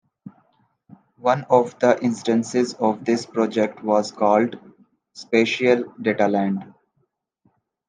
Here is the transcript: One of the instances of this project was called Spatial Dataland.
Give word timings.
One 1.19 1.43
of 1.51 1.77
the 1.77 2.03
instances 2.03 2.73
of 2.73 3.05
this 3.05 3.27
project 3.27 3.83
was 3.83 4.11
called 4.11 4.57
Spatial 5.13 5.83
Dataland. 6.01 6.73